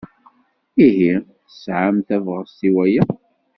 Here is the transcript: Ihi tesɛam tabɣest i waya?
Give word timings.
Ihi 0.87 1.11
tesɛam 1.45 1.95
tabɣest 2.07 2.59
i 2.67 2.69
waya? 2.75 3.03